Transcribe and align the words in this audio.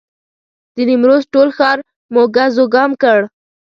د 0.75 0.77
نیمروز 0.89 1.23
ټول 1.33 1.49
ښار 1.57 1.77
مو 2.13 2.23
ګز 2.35 2.53
وګام 2.61 2.91
کړ. 3.01 3.19